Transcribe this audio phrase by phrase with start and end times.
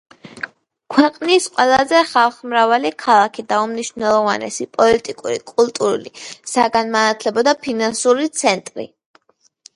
[0.93, 6.15] ქვეყნის ყველაზე ხალხმრავალი ქალაქი და უმნიშვნელოვანესი პოლიტიკური, კულტურული,
[6.55, 8.91] საგანმანათლებლო და ფინანსური ცენტრი.